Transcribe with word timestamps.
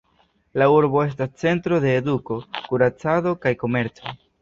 La 0.61 0.67
urbo 0.75 1.03
estas 1.09 1.37
centro 1.45 1.81
de 1.85 1.93
eduko, 2.01 2.41
kuracado 2.73 3.39
kaj 3.47 3.57
komerco. 3.65 4.21